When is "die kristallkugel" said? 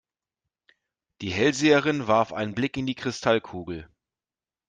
2.87-3.87